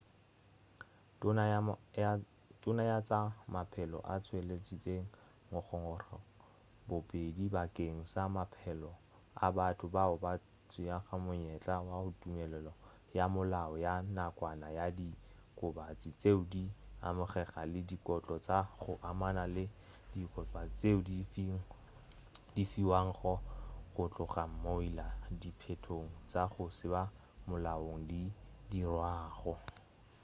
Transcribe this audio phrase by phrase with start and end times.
[2.71, 3.19] tona ya tša
[3.53, 4.95] maphelo o tšweleditše
[5.51, 6.17] ngongorego
[6.87, 8.91] bobedi bakeng sa maphelo
[9.45, 10.31] a batho bao ba
[10.71, 12.73] tšeago monyetla wa tumelelo
[13.17, 16.63] ya molao ya nakwana ya diokobatši tšeo di
[17.07, 19.63] amegago le dikotlo tša go amana le
[20.13, 20.99] diokobatši tšeo
[22.55, 23.33] di fiwago
[23.95, 25.07] go tloga mola
[25.41, 27.01] diphetogo tša go se ba
[27.47, 28.21] molaong di
[28.69, 29.53] dirwago